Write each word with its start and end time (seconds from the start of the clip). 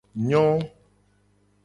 Nyo. 0.27 0.45